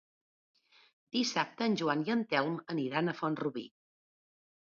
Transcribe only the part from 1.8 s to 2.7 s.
Joan i en Telm